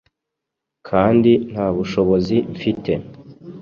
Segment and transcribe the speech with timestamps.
[0.87, 2.93] kandi nta bushobozi mfite